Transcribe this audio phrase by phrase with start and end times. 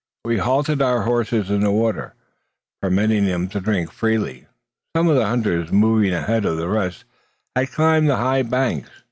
[0.25, 2.15] We halted our horses in the water,
[2.81, 4.47] permitting them to drink freely.
[4.97, 7.05] Some of the hunters, moving ahead of the rest,
[7.55, 8.89] had climbed the high banks.